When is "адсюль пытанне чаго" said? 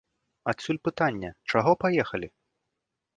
0.53-1.71